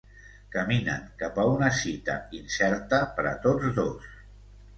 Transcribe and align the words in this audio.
Caminen 0.53 1.03
cap 1.19 1.37
a 1.43 1.45
una 1.57 1.67
cita 1.81 2.15
incerta 2.39 3.01
per 3.21 3.27
a 3.35 3.37
tots 3.45 3.71
dos. 3.79 4.11